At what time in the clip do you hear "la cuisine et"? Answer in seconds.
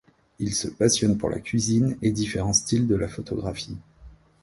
1.29-2.09